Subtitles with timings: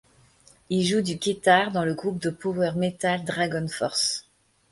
[0.71, 4.25] Il joue du keytar dans le groupe de power metal DragonForce.